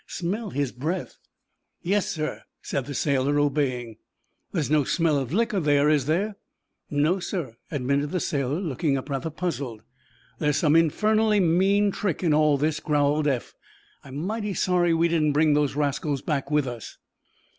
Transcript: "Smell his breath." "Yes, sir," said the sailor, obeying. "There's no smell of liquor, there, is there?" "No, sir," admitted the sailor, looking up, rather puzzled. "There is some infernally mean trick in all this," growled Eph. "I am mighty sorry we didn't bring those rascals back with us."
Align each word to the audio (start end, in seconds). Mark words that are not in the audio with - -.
"Smell 0.07 0.49
his 0.49 0.71
breath." 0.71 1.19
"Yes, 1.83 2.09
sir," 2.09 2.41
said 2.63 2.85
the 2.87 2.95
sailor, 2.95 3.37
obeying. 3.39 3.97
"There's 4.51 4.71
no 4.71 4.83
smell 4.83 5.15
of 5.19 5.31
liquor, 5.31 5.59
there, 5.59 5.89
is 5.89 6.07
there?" 6.07 6.37
"No, 6.89 7.19
sir," 7.19 7.57
admitted 7.69 8.09
the 8.09 8.19
sailor, 8.19 8.59
looking 8.59 8.97
up, 8.97 9.11
rather 9.11 9.29
puzzled. 9.29 9.83
"There 10.39 10.49
is 10.49 10.57
some 10.57 10.75
infernally 10.75 11.39
mean 11.39 11.91
trick 11.91 12.23
in 12.23 12.33
all 12.33 12.57
this," 12.57 12.79
growled 12.79 13.27
Eph. 13.27 13.53
"I 14.03 14.07
am 14.07 14.15
mighty 14.17 14.55
sorry 14.55 14.91
we 14.91 15.07
didn't 15.07 15.33
bring 15.33 15.53
those 15.53 15.75
rascals 15.75 16.23
back 16.23 16.49
with 16.49 16.65
us." 16.65 16.97